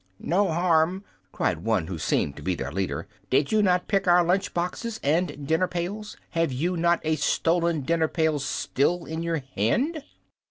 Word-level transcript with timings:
"No 0.17 0.47
harm!" 0.51 1.03
cried 1.31 1.63
one 1.63 1.85
who 1.85 1.99
seemed 1.99 2.35
to 2.35 2.41
be 2.41 2.55
their 2.55 2.71
leader. 2.71 3.07
"Did 3.29 3.51
you 3.51 3.61
not 3.61 3.87
pick 3.87 4.07
our 4.07 4.23
lunch 4.25 4.51
boxes 4.51 4.99
and 5.03 5.45
dinner 5.45 5.67
pails? 5.67 6.17
Have 6.31 6.51
you 6.51 6.75
not 6.75 7.01
a 7.03 7.15
stolen 7.17 7.81
dinner 7.81 8.07
pail 8.07 8.39
still 8.39 9.05
in 9.05 9.21
your 9.21 9.43
hand?" 9.55 10.03